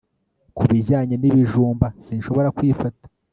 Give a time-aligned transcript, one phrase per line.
[0.55, 3.03] Ku bijyanye nibijumba sinshobora kwifata